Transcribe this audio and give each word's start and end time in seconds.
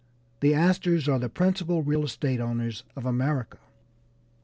The 0.39 0.55
Astors 0.55 1.07
are 1.07 1.19
the 1.19 1.29
principal 1.29 1.83
real 1.83 2.03
estate 2.03 2.39
owners 2.39 2.83
of 2.95 3.05
America. 3.05 3.59